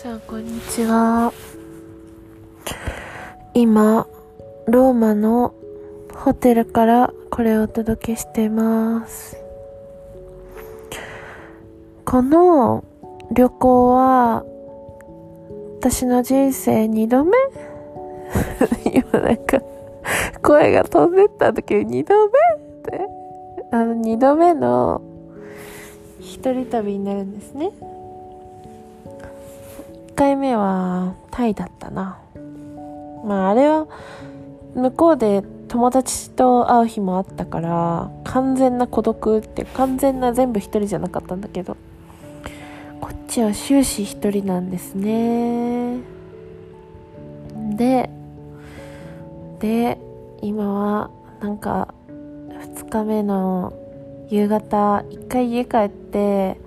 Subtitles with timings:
[0.00, 1.32] さんこんにちは。
[3.52, 4.06] 今
[4.68, 5.52] ローマの
[6.14, 9.36] ホテルからこれをお届けしてます。
[12.04, 12.84] この
[13.32, 14.44] 旅行は
[15.80, 17.32] 私の人生2度目？
[18.94, 19.60] 今なんか
[20.44, 22.30] 声が飛んでった時2度目？
[22.62, 23.08] って。
[23.72, 25.02] あの2度目の
[26.20, 27.72] 一人旅になるんですね。
[30.18, 32.18] 回目はタイだったな。
[33.24, 33.86] まああれは
[34.74, 41.76] 向こうで友達と会う日もあったから完全な孤独って完全な全部一人じゃなかったんだけど
[43.00, 45.98] こっちは終始一人なんですね。
[47.76, 48.10] で
[49.60, 49.98] で
[50.42, 51.94] 今はなんか
[52.48, 53.72] 2日目の
[54.30, 56.58] 夕方一回家帰って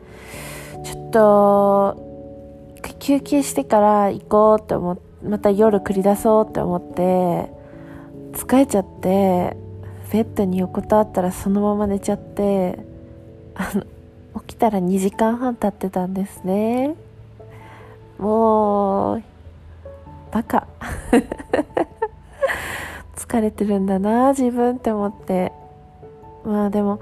[0.86, 2.11] ちょっと
[3.02, 7.52] 休憩してから行こうって思ってまた夜繰り出そうって思って
[8.34, 9.58] 疲れちゃって
[10.12, 12.80] ベッドに横たわったらそのまま寝ちゃって
[13.56, 13.84] あの
[14.42, 16.96] 起きたら2時間半経ってたんですね。
[18.18, 19.24] もう
[20.32, 20.68] バカ。
[23.16, 25.52] 疲れてるんだな自分って思って。
[26.46, 27.00] まあでも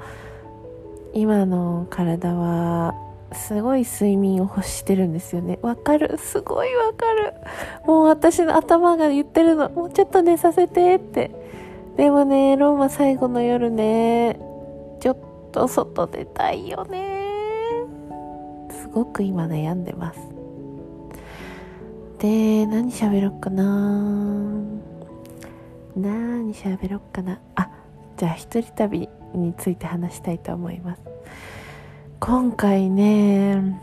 [1.14, 2.94] 今の体は
[3.32, 5.60] すごい睡眠を欲してるんですよね。
[5.62, 6.18] わかる。
[6.18, 7.34] すごいわかる。
[7.86, 9.70] もう私の頭が言ってるの。
[9.70, 11.32] もうちょっと寝させてって。
[11.98, 14.40] でもねローマ最後の夜ね。
[15.00, 15.18] ちょっ
[15.52, 17.30] と外出たいよね。
[18.72, 20.20] すごく今悩んでます。
[22.20, 23.64] で何喋ろっかな。
[25.96, 27.40] 何喋ろっかな。
[27.56, 27.70] あ
[28.18, 31.02] じゃあ一人旅について話したいと思います。
[32.20, 33.82] 今回ね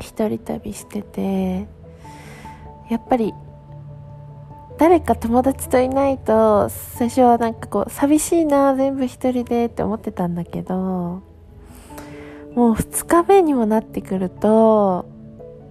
[0.00, 1.66] 一人旅してて
[2.90, 3.34] やっぱり
[4.78, 11.22] 誰か友達といないと最初はなんかこう寂しいな全部一人でって思ってたんだけども
[12.54, 15.06] う2日目にもなってくると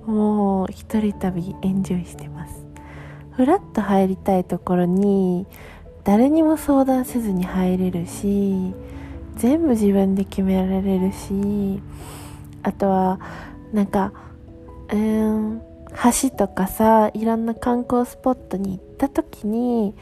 [0.05, 2.65] もう一人旅エンジョイしてます。
[3.31, 5.47] ふらっと入りたいところに
[6.03, 8.73] 誰にも相談せずに入れるし
[9.39, 11.81] 全部自分で決められるし
[12.61, 13.19] あとは
[13.73, 14.11] なんか
[14.91, 15.61] うん
[16.21, 19.95] 橋とかさいろんな観光スポットに行った時に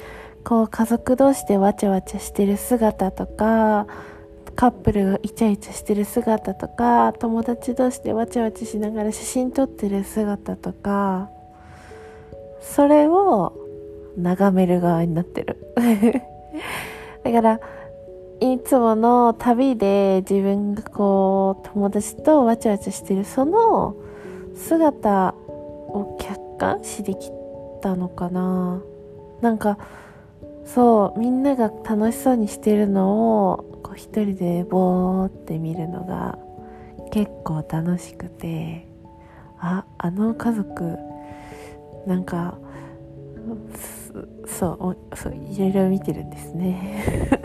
[0.44, 3.88] こう家族同士でわちゃわちゃしてる姿とか
[4.56, 11.30] カップルがイチャイチャしてる姿とか友達同士でわちゃわちゃしながら写真撮ってる姿とか
[12.60, 13.54] それを
[14.18, 15.58] 眺める側になってる。
[17.24, 17.60] だから
[18.40, 23.96] いつもの旅で自分がこう友達とわちゃわちゃしてるその
[24.56, 27.32] 姿を客観視でき
[27.82, 28.82] たのかな。
[29.42, 29.78] なんか
[30.66, 36.38] そうみんなが楽しそうにしてるのをこう一人でボーって見るのが
[37.12, 38.88] 結構楽しくて。
[39.60, 40.98] ああの家族
[42.06, 42.58] なんか
[44.46, 47.42] そうそういろいろ見てるんですね。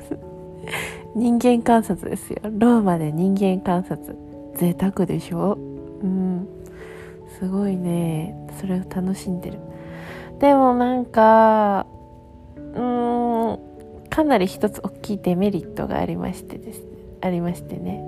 [1.15, 2.39] 人間観察ですよ。
[2.45, 4.17] ローマで人間観察。
[4.55, 5.59] 贅沢でしょ？
[6.03, 6.49] うん。
[7.39, 8.35] すごいね。
[8.61, 9.59] それを楽しんでる。
[10.39, 11.87] でもなんか
[12.57, 13.59] うーん
[14.11, 16.87] かなり一つ大きいデメリットがありましてですね。
[17.21, 18.05] ありましてね。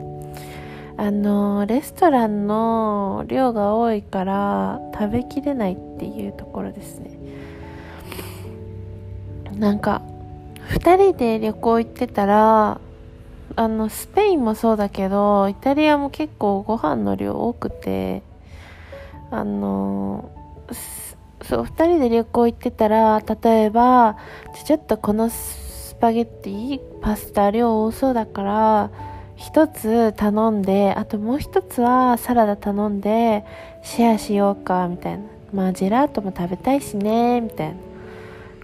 [0.96, 7.10] あのレストランの量が多いから食べきれないっていうところですね。
[9.56, 10.02] なんか
[10.70, 12.80] 2人で旅行行ってたら
[13.56, 18.22] あのスペインもそうだけどイタリアも結構ご飯の量多くて
[19.30, 20.30] あの
[21.42, 24.16] そう2人で旅行行ってたら例えば
[24.66, 28.90] ちょっとこのスパゲッティパスタ量多そうだから
[29.36, 33.44] 1つ頼んであともう1つはサラダ頼んで
[33.82, 35.34] シェアしようかみたいな。
[35.54, 37.76] まあジェラートも食べたいしねみたいな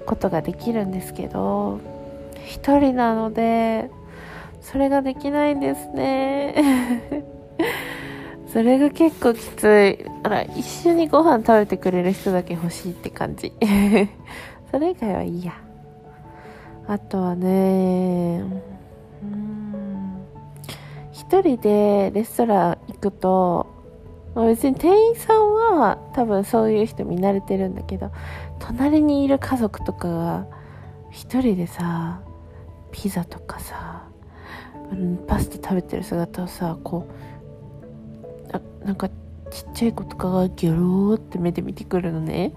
[0.05, 1.79] ことができるんですけど
[2.49, 3.91] 1人なので
[4.71, 6.55] それができないんですね。
[8.53, 10.05] それが結構きつい。
[10.23, 13.53] あら一緒にご飯食べてくれる人だけ欲しいって感じ。
[14.71, 15.55] それ以外はいいや。
[16.87, 18.43] あとはね
[19.23, 20.27] うん
[21.13, 23.67] 一人でレストラン行くと
[24.35, 28.11] 別に店員さんは多分そういう人見慣れてるんだけど
[28.59, 30.47] 隣にいる家族とかが
[31.11, 32.23] 一人でさ
[32.91, 34.11] ピザとかさ
[35.27, 42.53] パスタ食べてる姿をさこうあなんかちっちゃい子とかがギョローって目で見てくるのね。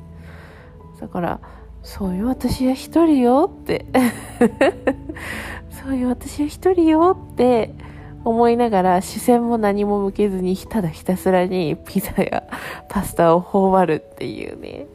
[1.00, 1.40] だから
[1.82, 3.86] そういう私は一人よって。
[5.84, 7.74] そういう私は一人よって
[8.24, 12.44] 思いながら視線も何も向けずにただひたすらにピザや
[12.88, 14.88] パスタを頬張るっていうね。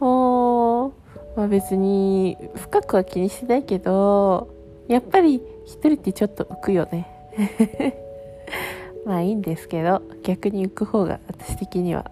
[0.00, 0.92] もう、
[1.36, 4.48] まあ、別に深くは気にしてないけど
[4.88, 7.06] やっぱり一人ってちょっと浮くよね。
[9.04, 12.10] まあいいんですけど逆に浮く方が私的には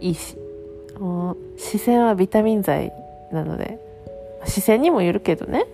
[0.00, 0.36] いいし。
[0.98, 2.92] もう視線はビタミン剤
[3.32, 3.78] なので。
[4.46, 5.64] 視線にもよるけどね。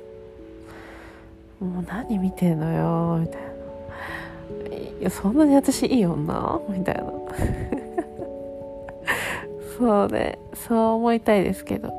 [1.58, 3.48] もう何見てんのよみたいな。
[5.00, 6.60] いやそんなに私いい女？
[6.68, 7.02] みたいな。
[9.76, 10.38] そうね。
[10.54, 11.92] そう思いたいですけど。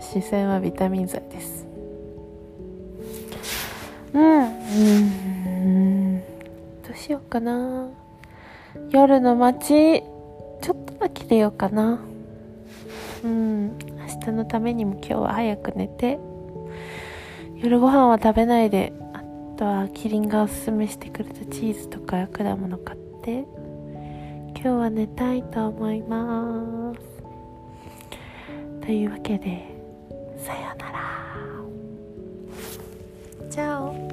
[0.00, 1.59] 視線はビタミン剤です。
[7.30, 7.88] かな。
[8.90, 10.02] 夜の街
[10.60, 12.00] ちょっとだけ出ようかな。
[13.24, 13.78] うん。
[13.78, 16.18] 明日のためにも今日は早く寝て。
[17.56, 19.22] 夜ご飯は食べないであ
[19.56, 23.44] とはキリンがおすすめしてくれたチーズとか果物買って。
[24.56, 27.00] 今日は寝たいと思います。
[28.84, 29.64] というわけで
[30.36, 31.00] さよなら。
[33.48, 34.09] チャオ